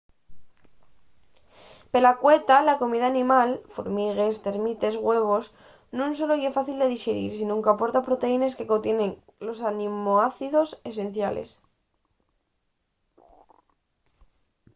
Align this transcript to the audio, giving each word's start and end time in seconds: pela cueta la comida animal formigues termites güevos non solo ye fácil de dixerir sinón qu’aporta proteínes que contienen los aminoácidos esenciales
pela 1.93 2.17
cueta 2.21 2.65
la 2.67 2.79
comida 2.81 3.07
animal 3.13 3.49
formigues 3.75 4.41
termites 4.47 4.95
güevos 5.05 5.45
non 5.99 6.11
solo 6.17 6.33
ye 6.41 6.55
fácil 6.57 6.77
de 6.79 6.91
dixerir 6.93 7.31
sinón 7.39 7.63
qu’aporta 7.63 8.07
proteínes 8.07 8.57
que 8.57 8.69
contienen 8.73 9.11
los 9.45 9.59
aminoácidos 9.69 10.69
esenciales 10.91 11.49